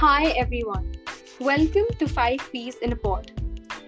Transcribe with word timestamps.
Hi 0.00 0.28
everyone. 0.28 0.96
Welcome 1.38 1.84
to 1.98 2.08
5 2.08 2.38
Peas 2.50 2.76
in 2.76 2.92
a 2.92 2.96
Pod. 2.96 3.32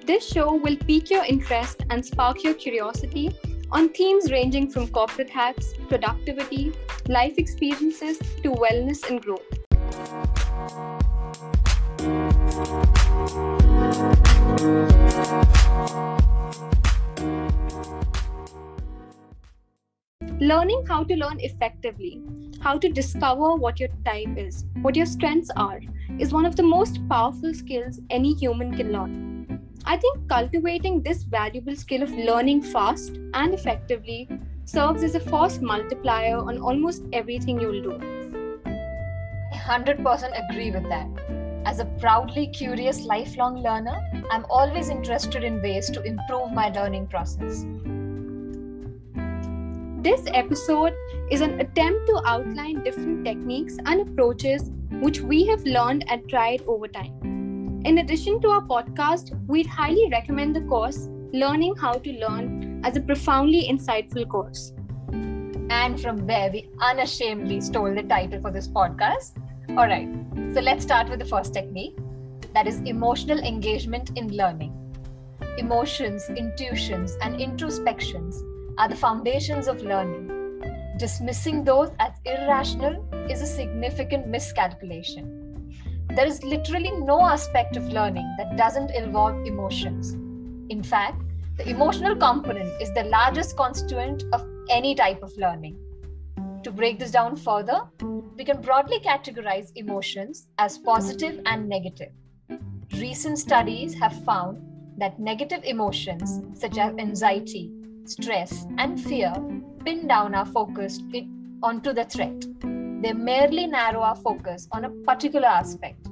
This 0.05 0.23
show 0.31 0.57
will 0.57 0.77
pique 0.77 1.09
your 1.09 1.25
interest 1.25 1.85
and 1.89 2.05
spark 2.05 2.45
your 2.45 2.53
curiosity 2.53 3.35
on 3.71 3.89
themes 3.89 4.31
ranging 4.31 4.71
from 4.71 4.89
corporate 4.89 5.31
hacks, 5.31 5.73
productivity, 5.89 6.75
life 7.09 7.39
experiences 7.39 8.19
to 8.43 8.51
wellness 8.51 9.09
and 9.09 9.23
growth. 9.23 9.41
Learning 20.41 20.85
how 20.87 21.05
to 21.05 21.17
learn 21.17 21.41
effectively, 21.41 22.21
how 22.63 22.79
to 22.79 22.89
discover 22.89 23.57
what 23.57 23.81
your 23.81 23.89
type 24.05 24.39
is, 24.39 24.65
what 24.83 24.95
your 24.95 25.07
strengths 25.07 25.51
are, 25.57 25.81
is 26.21 26.33
one 26.33 26.47
of 26.47 26.55
the 26.55 26.63
most 26.63 27.01
powerful 27.09 27.53
skills 27.53 27.99
any 28.09 28.35
human 28.35 28.77
can 28.77 28.93
learn. 28.93 29.61
I 29.85 29.97
think 29.97 30.29
cultivating 30.29 31.03
this 31.03 31.25
valuable 31.25 31.75
skill 31.75 32.05
of 32.05 32.13
learning 32.13 32.63
fast 32.63 33.19
and 33.35 33.53
effectively 33.53 34.29
serves 34.65 35.03
as 35.03 35.17
a 35.17 35.21
force 35.21 35.61
multiplier 35.61 36.37
on 36.37 36.61
almost 36.61 37.03
everything 37.13 37.61
you'll 37.61 37.83
do. 37.83 37.95
I 38.65 39.57
100% 39.57 40.49
agree 40.49 40.71
with 40.71 40.85
that. 40.85 41.09
As 41.65 41.81
a 41.81 41.85
proudly 41.85 42.47
curious 42.47 43.01
lifelong 43.01 43.61
learner, 43.61 43.99
I'm 44.31 44.47
always 44.49 44.89
interested 44.89 45.43
in 45.43 45.61
ways 45.61 45.91
to 45.91 46.03
improve 46.03 46.53
my 46.53 46.69
learning 46.69 47.09
process. 47.09 47.67
This 50.03 50.23
episode 50.35 50.95
is 51.33 51.41
an 51.41 51.59
attempt 51.61 52.07
to 52.07 52.21
outline 52.27 52.85
different 52.85 53.25
techniques 53.25 53.79
and 53.87 54.03
approaches 54.03 54.71
which 55.01 55.21
we 55.21 55.47
have 55.47 55.65
learned 55.65 56.05
and 56.09 56.29
tried 56.29 56.61
over 56.67 56.87
time. 56.87 57.81
In 57.87 57.99
addition 57.99 58.39
to 58.43 58.49
our 58.51 58.61
podcast, 58.61 59.31
we'd 59.47 59.67
highly 59.67 60.11
recommend 60.13 60.55
the 60.55 60.61
course 60.61 61.09
Learning 61.33 61.75
How 61.75 61.95
to 61.95 62.13
Learn 62.19 62.83
as 62.85 62.99
a 62.99 63.01
profoundly 63.01 63.67
insightful 63.67 64.29
course. 64.29 64.75
And 65.71 65.99
from 65.99 66.27
there, 66.27 66.51
we 66.53 66.69
unashamedly 66.83 67.63
stole 67.63 67.95
the 67.95 68.03
title 68.03 68.43
for 68.43 68.51
this 68.51 68.69
podcast. 68.69 69.33
All 69.71 69.87
right, 69.87 70.11
so 70.53 70.61
let's 70.61 70.85
start 70.85 71.09
with 71.09 71.19
the 71.19 71.25
first 71.25 71.55
technique 71.55 71.97
that 72.53 72.67
is 72.67 72.81
emotional 72.81 73.39
engagement 73.39 74.11
in 74.17 74.37
learning. 74.37 74.75
Emotions, 75.57 76.29
intuitions, 76.29 77.17
and 77.23 77.41
introspections 77.41 78.43
are 78.77 78.91
the 78.91 78.97
foundations 78.97 79.67
of 79.67 79.83
learning. 79.83 80.42
Dismissing 81.03 81.65
those 81.65 81.91
as 81.99 82.13
irrational 82.25 83.05
is 83.29 83.43
a 83.43 83.47
significant 83.47 84.29
miscalculation. 84.29 85.75
There 86.15 86.25
is 86.25 86.45
literally 86.45 86.93
no 86.93 87.23
aspect 87.23 87.77
of 87.77 87.89
learning 87.89 88.33
that 88.39 88.57
doesn't 88.57 88.93
involve 88.93 89.45
emotions. 89.45 90.13
In 90.71 90.81
fact, 90.81 91.21
the 91.57 91.69
emotional 91.69 92.15
component 92.15 92.81
is 92.81 92.95
the 92.95 93.03
largest 93.03 93.57
constituent 93.57 94.23
of 94.33 94.47
any 94.71 94.95
type 94.95 95.25
of 95.25 95.37
learning. 95.37 95.77
To 96.63 96.71
break 96.71 97.01
this 97.01 97.11
down 97.11 97.35
further, 97.35 97.81
we 98.37 98.45
can 98.45 98.61
broadly 98.61 99.01
categorize 99.01 99.73
emotions 99.75 100.47
as 100.59 100.79
positive 100.79 101.41
and 101.47 101.69
negative. 101.69 102.13
Recent 102.93 103.41
studies 103.41 103.93
have 103.95 104.25
found 104.25 104.63
that 104.99 105.19
negative 105.19 105.65
emotions, 105.65 106.43
such 106.55 106.79
as 106.79 106.95
anxiety, 106.97 107.73
stress, 108.05 108.67
and 108.79 109.01
fear 109.01 109.33
pin 109.85 110.07
down 110.07 110.35
our 110.35 110.47
focus 110.47 111.01
onto 111.63 111.93
the 111.93 112.05
threat. 112.05 112.47
They 113.03 113.13
merely 113.13 113.67
narrow 113.67 114.01
our 114.01 114.17
focus 114.17 114.69
on 114.73 114.85
a 114.85 114.91
particular 114.91 115.49
aspect. 115.49 116.09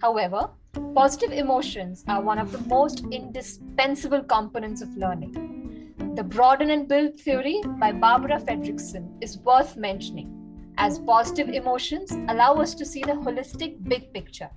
However, 0.00 0.50
positive 0.94 1.32
emotions 1.32 2.04
are 2.08 2.20
one 2.20 2.38
of 2.38 2.50
the 2.50 2.58
most 2.66 3.04
indispensable 3.10 4.22
components 4.22 4.82
of 4.82 4.96
learning. 4.96 5.32
The 6.16 6.24
broaden 6.24 6.70
and 6.70 6.88
build 6.88 7.14
theory 7.20 7.62
by 7.78 7.92
Barbara 7.92 8.40
Fredrickson 8.40 9.08
is 9.20 9.38
worth 9.38 9.76
mentioning, 9.76 10.74
as 10.78 10.98
positive 10.98 11.48
emotions 11.48 12.12
allow 12.28 12.54
us 12.54 12.74
to 12.74 12.84
see 12.84 13.02
the 13.02 13.12
holistic 13.12 13.82
big 13.88 14.12
picture. 14.12 14.50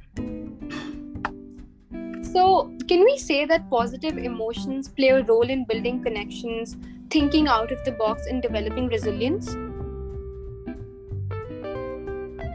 So, 2.35 2.69
can 2.89 3.05
we 3.05 3.17
say 3.17 3.45
that 3.45 3.69
positive 3.69 4.17
emotions 4.17 4.89
play 4.89 5.07
a 5.07 5.23
role 5.23 5.49
in 5.49 5.63
building 5.63 6.03
connections, 6.03 6.75
thinking 7.09 7.47
out 7.47 7.71
of 7.71 7.81
the 7.85 7.93
box, 7.93 8.25
and 8.25 8.41
developing 8.41 8.87
resilience? 8.87 9.55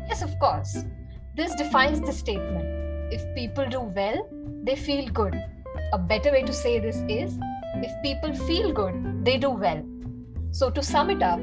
Yes, 0.06 0.20
of 0.20 0.38
course. 0.38 0.84
This 1.34 1.54
defines 1.54 2.02
the 2.02 2.12
statement. 2.12 2.66
If 3.10 3.24
people 3.34 3.66
do 3.70 3.80
well, 3.80 4.28
they 4.64 4.76
feel 4.76 5.08
good. 5.08 5.42
A 5.94 5.98
better 5.98 6.30
way 6.30 6.42
to 6.42 6.52
say 6.52 6.78
this 6.78 6.96
is 7.08 7.38
if 7.76 7.90
people 8.02 8.34
feel 8.34 8.74
good, 8.74 9.24
they 9.24 9.38
do 9.38 9.48
well. 9.48 9.82
So, 10.50 10.68
to 10.68 10.82
sum 10.82 11.08
it 11.08 11.22
up, 11.22 11.40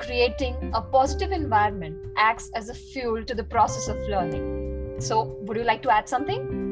creating 0.00 0.72
a 0.74 0.82
positive 0.82 1.32
environment 1.32 1.96
acts 2.18 2.50
as 2.54 2.68
a 2.68 2.74
fuel 2.74 3.24
to 3.24 3.34
the 3.34 3.44
process 3.44 3.88
of 3.88 3.96
learning. 4.10 4.96
So, 5.00 5.38
would 5.44 5.56
you 5.56 5.64
like 5.64 5.80
to 5.84 5.90
add 5.90 6.06
something? 6.06 6.67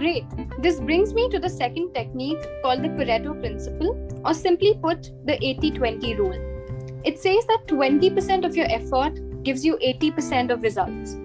Great. 0.00 0.24
This 0.58 0.80
brings 0.80 1.12
me 1.12 1.28
to 1.28 1.38
the 1.38 1.50
second 1.50 1.92
technique 1.92 2.42
called 2.62 2.82
the 2.82 2.88
Pareto 2.88 3.38
principle, 3.38 3.90
or 4.24 4.32
simply 4.32 4.72
put, 4.82 5.10
the 5.26 5.36
80 5.44 5.72
20 5.72 6.14
rule. 6.14 7.02
It 7.04 7.18
says 7.18 7.44
that 7.48 7.66
20% 7.66 8.46
of 8.46 8.56
your 8.56 8.64
effort 8.70 9.20
gives 9.42 9.62
you 9.62 9.76
80% 9.76 10.52
of 10.52 10.62
results. 10.62 11.16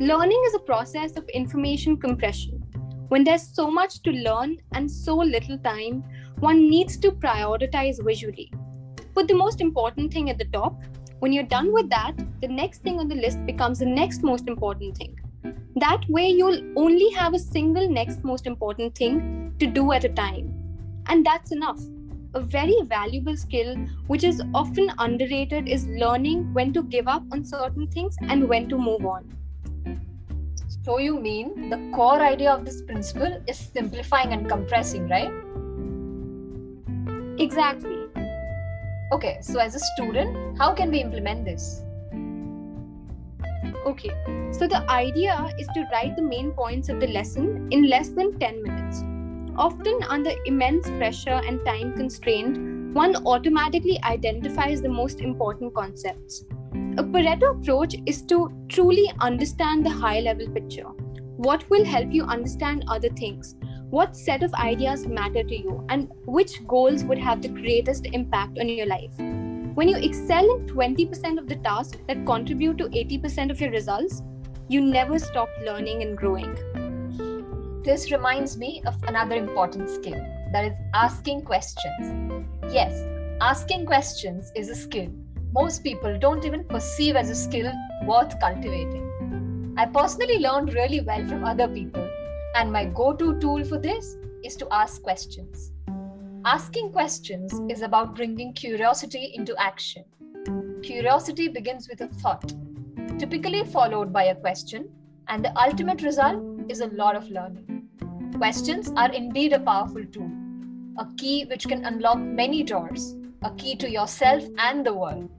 Learning 0.00 0.42
is 0.46 0.54
a 0.54 0.66
process 0.70 1.18
of 1.18 1.28
information 1.34 1.98
compression. 1.98 2.62
When 3.08 3.24
there's 3.24 3.46
so 3.54 3.70
much 3.70 4.00
to 4.04 4.10
learn 4.10 4.56
and 4.72 4.90
so 4.90 5.16
little 5.16 5.58
time, 5.58 6.02
one 6.40 6.70
needs 6.70 6.96
to 7.00 7.10
prioritize 7.10 8.02
visually. 8.02 8.50
Put 9.14 9.28
the 9.28 9.34
most 9.34 9.60
important 9.60 10.14
thing 10.14 10.30
at 10.30 10.38
the 10.38 10.46
top. 10.46 10.82
When 11.18 11.34
you're 11.34 11.52
done 11.58 11.74
with 11.74 11.90
that, 11.90 12.14
the 12.40 12.48
next 12.48 12.82
thing 12.84 12.98
on 12.98 13.08
the 13.08 13.16
list 13.26 13.44
becomes 13.44 13.80
the 13.80 13.92
next 14.00 14.22
most 14.22 14.48
important 14.48 14.96
thing. 14.96 15.14
That 15.76 16.04
way, 16.08 16.28
you'll 16.28 16.62
only 16.76 17.10
have 17.10 17.34
a 17.34 17.38
single 17.38 17.88
next 17.88 18.24
most 18.24 18.46
important 18.46 18.94
thing 18.94 19.54
to 19.58 19.66
do 19.66 19.92
at 19.92 20.04
a 20.04 20.08
time. 20.08 20.52
And 21.06 21.24
that's 21.24 21.52
enough. 21.52 21.80
A 22.34 22.40
very 22.40 22.76
valuable 22.84 23.36
skill, 23.36 23.76
which 24.06 24.24
is 24.24 24.42
often 24.54 24.90
underrated, 24.98 25.68
is 25.68 25.86
learning 25.86 26.52
when 26.52 26.72
to 26.72 26.82
give 26.82 27.06
up 27.06 27.22
on 27.32 27.44
certain 27.44 27.86
things 27.88 28.16
and 28.22 28.48
when 28.48 28.68
to 28.68 28.78
move 28.78 29.06
on. 29.06 29.32
So, 30.84 30.98
you 30.98 31.20
mean 31.20 31.70
the 31.70 31.90
core 31.94 32.20
idea 32.20 32.52
of 32.52 32.64
this 32.64 32.82
principle 32.82 33.42
is 33.46 33.58
simplifying 33.58 34.32
and 34.32 34.48
compressing, 34.48 35.08
right? 35.08 35.32
Exactly. 37.38 38.06
Okay, 39.12 39.38
so 39.40 39.60
as 39.60 39.74
a 39.74 39.80
student, 39.80 40.58
how 40.58 40.74
can 40.74 40.90
we 40.90 41.00
implement 41.00 41.44
this? 41.44 41.83
Okay, 43.86 44.10
so 44.50 44.66
the 44.66 44.82
idea 44.90 45.52
is 45.58 45.66
to 45.74 45.86
write 45.92 46.16
the 46.16 46.22
main 46.22 46.52
points 46.52 46.88
of 46.88 47.00
the 47.00 47.06
lesson 47.08 47.68
in 47.70 47.88
less 47.88 48.08
than 48.08 48.38
10 48.38 48.62
minutes. 48.62 49.04
Often, 49.56 50.02
under 50.08 50.32
immense 50.46 50.88
pressure 50.88 51.40
and 51.46 51.60
time 51.66 51.94
constraint, 51.94 52.94
one 52.94 53.14
automatically 53.26 54.00
identifies 54.02 54.80
the 54.80 54.88
most 54.88 55.20
important 55.20 55.74
concepts. 55.74 56.46
A 56.96 57.04
Pareto 57.04 57.60
approach 57.60 57.96
is 58.06 58.22
to 58.22 58.50
truly 58.68 59.12
understand 59.20 59.84
the 59.84 59.90
high 59.90 60.20
level 60.20 60.48
picture. 60.48 60.88
What 61.36 61.68
will 61.68 61.84
help 61.84 62.10
you 62.10 62.24
understand 62.24 62.84
other 62.88 63.10
things? 63.10 63.54
What 63.90 64.16
set 64.16 64.42
of 64.42 64.54
ideas 64.54 65.06
matter 65.06 65.42
to 65.42 65.54
you? 65.54 65.84
And 65.90 66.10
which 66.24 66.66
goals 66.66 67.04
would 67.04 67.18
have 67.18 67.42
the 67.42 67.48
greatest 67.48 68.06
impact 68.06 68.58
on 68.58 68.68
your 68.68 68.86
life? 68.86 69.43
When 69.74 69.88
you 69.88 69.96
excel 69.96 70.44
in 70.56 70.66
20% 70.66 71.38
of 71.38 71.48
the 71.48 71.56
tasks 71.56 71.98
that 72.08 72.24
contribute 72.24 72.78
to 72.78 72.84
80% 72.84 73.50
of 73.50 73.60
your 73.60 73.70
results, 73.70 74.22
you 74.68 74.80
never 74.80 75.18
stop 75.18 75.48
learning 75.64 76.02
and 76.02 76.16
growing. 76.16 76.54
This 77.82 78.10
reminds 78.10 78.56
me 78.56 78.82
of 78.86 78.94
another 79.04 79.36
important 79.36 79.90
skill 79.90 80.24
that 80.52 80.64
is 80.64 80.78
asking 80.94 81.42
questions. 81.42 82.44
Yes, 82.72 83.04
asking 83.40 83.86
questions 83.86 84.50
is 84.54 84.70
a 84.70 84.74
skill 84.74 85.08
most 85.54 85.84
people 85.84 86.18
don't 86.18 86.44
even 86.44 86.64
perceive 86.64 87.14
as 87.14 87.30
a 87.30 87.34
skill 87.34 87.72
worth 88.06 88.38
cultivating. 88.40 89.74
I 89.76 89.86
personally 89.86 90.40
learned 90.40 90.74
really 90.74 91.00
well 91.00 91.24
from 91.26 91.44
other 91.44 91.68
people, 91.68 92.08
and 92.56 92.72
my 92.72 92.86
go 92.86 93.12
to 93.12 93.38
tool 93.38 93.62
for 93.62 93.78
this 93.78 94.16
is 94.42 94.56
to 94.56 94.66
ask 94.72 95.00
questions. 95.00 95.70
Asking 96.46 96.92
questions 96.92 97.58
is 97.70 97.80
about 97.80 98.14
bringing 98.14 98.52
curiosity 98.52 99.32
into 99.34 99.56
action. 99.56 100.04
Curiosity 100.82 101.48
begins 101.48 101.88
with 101.88 102.02
a 102.02 102.08
thought, 102.08 102.52
typically 103.18 103.64
followed 103.64 104.12
by 104.12 104.24
a 104.24 104.34
question, 104.34 104.90
and 105.28 105.42
the 105.42 105.58
ultimate 105.58 106.02
result 106.02 106.44
is 106.68 106.80
a 106.80 106.88
lot 106.88 107.16
of 107.16 107.30
learning. 107.30 107.88
Questions 108.36 108.92
are 108.94 109.10
indeed 109.10 109.54
a 109.54 109.58
powerful 109.58 110.04
tool, 110.04 110.30
a 110.98 111.06
key 111.16 111.46
which 111.46 111.66
can 111.66 111.86
unlock 111.86 112.18
many 112.18 112.62
doors, 112.62 113.16
a 113.40 113.50
key 113.52 113.74
to 113.76 113.88
yourself 113.88 114.44
and 114.58 114.84
the 114.84 114.92
world. 114.92 115.30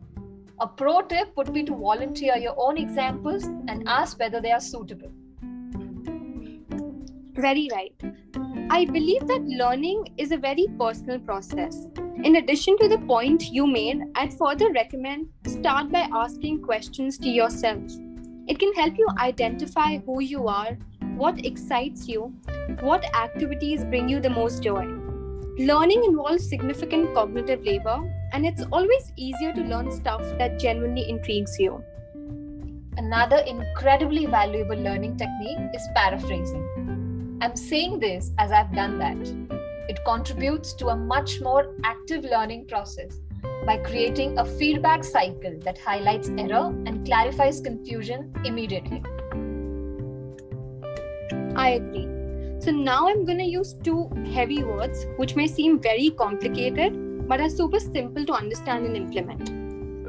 A 0.59 0.67
pro 0.67 1.01
tip 1.01 1.37
would 1.37 1.53
be 1.53 1.61
to 1.65 1.75
volunteer 1.75 2.35
your 2.35 2.55
own 2.57 2.79
examples 2.79 3.43
and 3.43 3.87
ask 3.87 4.17
whether 4.17 4.41
they 4.41 4.51
are 4.51 4.59
suitable. 4.59 5.11
Very 7.35 7.69
right. 7.71 7.93
I 8.67 8.83
believe 8.85 9.27
that 9.27 9.43
learning 9.45 10.07
is 10.17 10.31
a 10.31 10.37
very 10.37 10.65
personal 10.79 11.19
process. 11.19 11.87
In 12.23 12.37
addition 12.37 12.77
to 12.79 12.87
the 12.87 12.97
point 12.97 13.51
you 13.51 13.67
made, 13.67 14.01
I'd 14.15 14.33
further 14.33 14.71
recommend 14.71 15.27
start 15.45 15.91
by 15.91 16.09
asking 16.11 16.63
questions 16.63 17.19
to 17.19 17.29
yourself. 17.29 17.83
It 18.47 18.57
can 18.57 18.73
help 18.73 18.97
you 18.97 19.07
identify 19.19 19.99
who 19.99 20.19
you 20.21 20.47
are, 20.47 20.77
what 21.15 21.45
excites 21.45 22.07
you, 22.07 22.33
what 22.81 23.05
activities 23.15 23.85
bring 23.85 24.09
you 24.09 24.19
the 24.19 24.31
most 24.31 24.63
joy. 24.63 24.85
Learning 25.59 26.03
involves 26.03 26.49
significant 26.49 27.13
cognitive 27.13 27.63
labor, 27.63 27.99
and 28.33 28.47
it's 28.47 28.63
always 28.71 29.13
easier 29.15 29.53
to 29.53 29.61
learn 29.61 29.91
stuff 29.91 30.21
that 30.39 30.59
genuinely 30.59 31.07
intrigues 31.07 31.55
you. 31.59 31.83
Another 32.97 33.37
incredibly 33.45 34.25
valuable 34.25 34.75
learning 34.75 35.17
technique 35.17 35.59
is 35.75 35.87
paraphrasing. 35.95 36.67
I'm 37.45 37.55
saying 37.55 37.99
this 37.99 38.31
as 38.39 38.51
I've 38.51 38.73
done 38.73 38.97
that. 38.97 39.17
It 39.87 40.03
contributes 40.03 40.73
to 40.73 40.87
a 40.87 40.95
much 40.95 41.41
more 41.41 41.75
active 41.83 42.23
learning 42.23 42.65
process 42.65 43.19
by 43.67 43.77
creating 43.77 44.39
a 44.39 44.43
feedback 44.43 45.03
cycle 45.03 45.59
that 45.59 45.77
highlights 45.77 46.29
error 46.39 46.73
and 46.87 47.05
clarifies 47.05 47.61
confusion 47.61 48.33
immediately. 48.45 49.03
I 51.55 51.73
agree. 51.81 52.07
So 52.61 52.71
now 52.71 53.07
I'm 53.09 53.25
going 53.25 53.37
to 53.37 53.45
use 53.45 53.75
two 53.83 54.09
heavy 54.33 54.63
words 54.63 55.05
which 55.17 55.35
may 55.35 55.45
seem 55.45 55.79
very 55.79 56.09
complicated 56.09 57.27
but 57.27 57.39
are 57.39 57.49
super 57.49 57.79
simple 57.79 58.25
to 58.25 58.33
understand 58.33 58.87
and 58.87 58.97
implement 58.97 59.51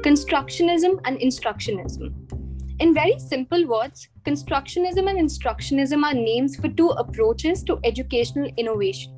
constructionism 0.01 0.99
and 1.05 1.19
instructionism. 1.19 2.26
In 2.79 2.93
very 2.93 3.17
simple 3.17 3.65
words, 3.65 4.07
constructionism 4.23 5.09
and 5.09 5.17
instructionism 5.17 6.03
are 6.03 6.13
names 6.13 6.55
for 6.55 6.67
two 6.67 6.89
approaches 6.89 7.63
to 7.63 7.79
educational 7.83 8.51
innovation. 8.55 9.15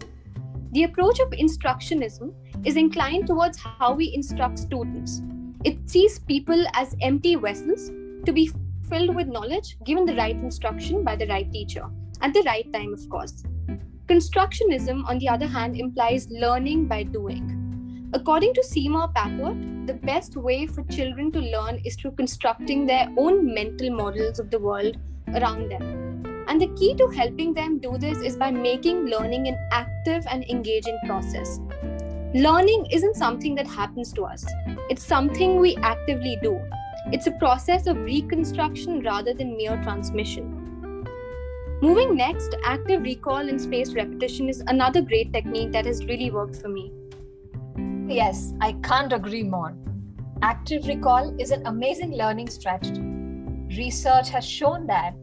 The 0.72 0.86
approach 0.86 1.20
of 1.20 1.32
instructionism 1.32 2.34
is 2.66 2.78
inclined 2.78 3.28
towards 3.28 3.58
how 3.58 3.96
we 3.96 4.14
instruct 4.16 4.60
students. 4.60 5.22
It 5.66 5.90
sees 5.90 6.20
people 6.20 6.64
as 6.74 6.96
empty 7.02 7.36
vessels 7.36 7.92
to 8.26 8.32
be 8.32 8.50
filled 8.88 9.14
with 9.14 9.28
knowledge 9.28 9.76
given 9.86 10.06
the 10.06 10.16
right 10.16 10.38
instruction 10.38 11.04
by 11.04 11.18
the 11.18 11.28
right 11.28 11.52
teacher 11.52 11.84
at 12.22 12.34
the 12.34 12.44
right 12.44 12.72
time, 12.72 12.94
of 12.94 13.10
course. 13.10 13.44
Constructionism, 14.08 15.06
on 15.06 15.20
the 15.20 15.28
other 15.28 15.48
hand, 15.48 15.78
implies 15.78 16.30
learning 16.30 16.86
by 16.86 17.04
doing. 17.04 17.59
According 18.12 18.56
to 18.56 18.64
Seymour 18.64 19.10
Papert, 19.16 19.86
the 19.86 19.94
best 19.94 20.36
way 20.36 20.66
for 20.66 20.84
children 20.86 21.32
to 21.32 21.40
learn 21.40 21.80
is 21.86 21.96
through 21.96 22.14
constructing 22.14 22.88
their 22.88 23.08
own 23.18 23.54
mental 23.54 23.92
models 23.92 24.40
of 24.40 24.50
the 24.50 24.58
world 24.58 24.98
around 25.36 25.70
them. 25.70 26.26
And 26.48 26.60
the 26.60 26.74
key 26.76 26.96
to 26.96 27.08
helping 27.10 27.54
them 27.54 27.78
do 27.78 28.00
this 28.00 28.18
is 28.24 28.36
by 28.36 28.50
making 28.50 29.06
learning 29.06 29.48
an 29.48 29.58
active 29.72 30.26
and 30.28 30.44
engaging 30.46 30.98
process. 31.06 31.60
Learning 32.34 32.88
isn't 32.92 33.16
something 33.16 33.54
that 33.54 33.68
happens 33.68 34.12
to 34.14 34.24
us, 34.24 34.44
it's 34.90 35.06
something 35.06 35.60
we 35.60 35.76
actively 35.78 36.40
do. 36.42 36.60
It's 37.12 37.28
a 37.28 37.38
process 37.38 37.86
of 37.86 37.98
reconstruction 37.98 39.02
rather 39.02 39.36
than 39.36 39.56
mere 39.56 39.80
transmission. 39.84 41.06
Moving 41.84 42.16
next, 42.16 42.56
active 42.66 43.04
recall 43.04 43.48
and 43.48 43.62
spaced 43.62 43.96
repetition 43.96 44.50
is 44.50 44.64
another 44.66 45.04
great 45.04 45.32
technique 45.32 45.72
that 45.74 45.86
has 45.86 46.04
really 46.06 46.32
worked 46.32 46.56
for 46.56 46.70
me. 46.70 46.92
Yes, 48.10 48.56
I 48.60 48.72
can't 48.84 49.14
agree 49.14 49.44
more. 49.44 49.76
Active 50.42 50.88
recall 50.88 51.40
is 51.40 51.52
an 51.52 51.68
amazing 51.68 52.14
learning 52.14 52.50
strategy. 52.50 53.02
Research 53.78 54.30
has 54.30 54.44
shown 54.44 54.88
that 54.88 55.14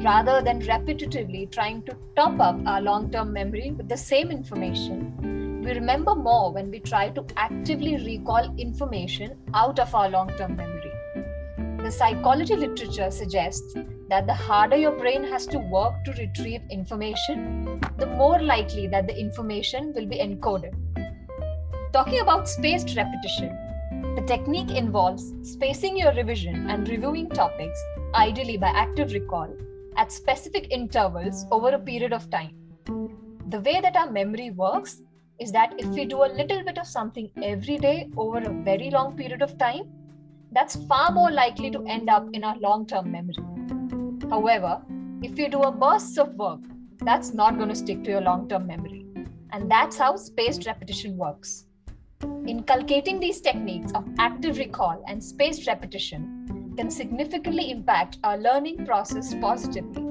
rather 0.00 0.42
than 0.42 0.60
repetitively 0.60 1.52
trying 1.52 1.84
to 1.84 1.96
top 2.16 2.40
up 2.40 2.58
our 2.66 2.80
long 2.80 3.12
term 3.12 3.32
memory 3.32 3.70
with 3.70 3.88
the 3.88 3.96
same 3.96 4.32
information, 4.32 5.62
we 5.62 5.70
remember 5.70 6.16
more 6.16 6.52
when 6.52 6.68
we 6.68 6.80
try 6.80 7.10
to 7.10 7.24
actively 7.36 7.96
recall 8.04 8.52
information 8.58 9.38
out 9.54 9.78
of 9.78 9.94
our 9.94 10.08
long 10.08 10.28
term 10.36 10.56
memory. 10.56 10.90
The 11.84 11.92
psychology 11.92 12.56
literature 12.56 13.12
suggests 13.12 13.74
that 14.08 14.26
the 14.26 14.34
harder 14.34 14.76
your 14.76 14.98
brain 14.98 15.22
has 15.22 15.46
to 15.46 15.60
work 15.60 16.02
to 16.06 16.12
retrieve 16.14 16.62
information, 16.72 17.80
the 17.98 18.06
more 18.06 18.42
likely 18.42 18.88
that 18.88 19.06
the 19.06 19.16
information 19.16 19.92
will 19.94 20.06
be 20.06 20.18
encoded. 20.18 20.74
Talking 21.92 22.20
about 22.20 22.48
spaced 22.48 22.96
repetition, 22.96 23.54
the 24.16 24.24
technique 24.26 24.70
involves 24.70 25.34
spacing 25.42 25.94
your 25.94 26.14
revision 26.14 26.70
and 26.70 26.88
reviewing 26.88 27.28
topics, 27.28 27.78
ideally 28.14 28.56
by 28.56 28.68
active 28.68 29.12
recall, 29.12 29.54
at 29.98 30.10
specific 30.10 30.70
intervals 30.70 31.44
over 31.50 31.68
a 31.68 31.78
period 31.78 32.14
of 32.14 32.30
time. 32.30 32.56
The 33.50 33.60
way 33.60 33.82
that 33.82 33.94
our 33.94 34.10
memory 34.10 34.52
works 34.52 35.02
is 35.38 35.52
that 35.52 35.74
if 35.76 35.86
we 35.88 36.06
do 36.06 36.24
a 36.24 36.32
little 36.34 36.64
bit 36.64 36.78
of 36.78 36.86
something 36.86 37.30
every 37.42 37.76
day 37.76 38.08
over 38.16 38.38
a 38.38 38.62
very 38.62 38.88
long 38.88 39.14
period 39.14 39.42
of 39.42 39.58
time, 39.58 39.82
that's 40.50 40.76
far 40.86 41.12
more 41.12 41.30
likely 41.30 41.70
to 41.72 41.84
end 41.84 42.08
up 42.08 42.26
in 42.32 42.42
our 42.42 42.56
long 42.56 42.86
term 42.86 43.12
memory. 43.12 43.44
However, 44.30 44.80
if 45.22 45.38
you 45.38 45.50
do 45.50 45.60
a 45.60 45.70
bursts 45.70 46.16
of 46.16 46.34
work, 46.36 46.60
that's 47.00 47.34
not 47.34 47.58
going 47.58 47.68
to 47.68 47.74
stick 47.74 48.02
to 48.04 48.10
your 48.12 48.22
long 48.22 48.48
term 48.48 48.66
memory. 48.66 49.04
And 49.50 49.70
that's 49.70 49.98
how 49.98 50.16
spaced 50.16 50.64
repetition 50.64 51.18
works. 51.18 51.66
Inculcating 52.46 53.20
these 53.20 53.40
techniques 53.40 53.92
of 53.94 54.06
active 54.18 54.58
recall 54.58 55.02
and 55.08 55.22
spaced 55.22 55.66
repetition 55.66 56.74
can 56.76 56.90
significantly 56.90 57.70
impact 57.70 58.18
our 58.24 58.38
learning 58.38 58.84
process 58.86 59.34
positively. 59.34 60.06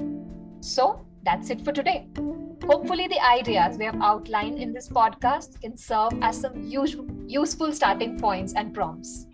So, 0.60 1.04
that's 1.24 1.50
it 1.50 1.60
for 1.64 1.72
today. 1.72 2.08
Hopefully, 2.64 3.08
the 3.08 3.20
ideas 3.20 3.76
we 3.78 3.84
have 3.84 4.00
outlined 4.00 4.58
in 4.58 4.72
this 4.72 4.88
podcast 4.88 5.60
can 5.60 5.76
serve 5.76 6.12
as 6.22 6.40
some 6.40 6.62
useful 7.26 7.72
starting 7.72 8.18
points 8.18 8.54
and 8.54 8.72
prompts. 8.72 9.26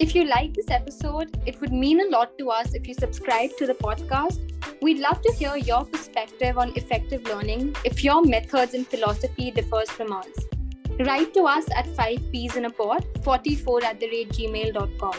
If 0.00 0.14
you 0.14 0.24
like 0.24 0.54
this 0.54 0.70
episode, 0.70 1.38
it 1.46 1.60
would 1.60 1.72
mean 1.72 2.00
a 2.00 2.10
lot 2.10 2.36
to 2.38 2.50
us 2.50 2.74
if 2.74 2.88
you 2.88 2.94
subscribe 2.94 3.50
to 3.58 3.66
the 3.66 3.74
podcast. 3.74 4.40
We'd 4.82 4.98
love 4.98 5.22
to 5.22 5.32
hear 5.32 5.56
your 5.56 5.84
perspective 5.84 6.58
on 6.58 6.76
effective 6.76 7.24
learning 7.24 7.76
if 7.84 8.02
your 8.02 8.24
methods 8.24 8.74
and 8.74 8.86
philosophy 8.86 9.52
differs 9.52 9.90
from 9.90 10.12
ours. 10.12 10.46
Write 11.00 11.34
to 11.34 11.42
us 11.42 11.66
at 11.74 11.86
5ps 11.86 12.56
in 12.56 12.66
a 12.66 12.70
pod 12.70 13.04
44 13.24 13.84
at 13.84 14.00
the 14.00 14.08
rate 14.08 14.28
gmail.com. 14.30 15.16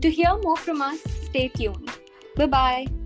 To 0.00 0.10
hear 0.10 0.36
more 0.42 0.56
from 0.56 0.82
us, 0.82 1.00
stay 1.24 1.48
tuned. 1.48 1.90
Bye 2.36 2.46
bye. 2.46 3.05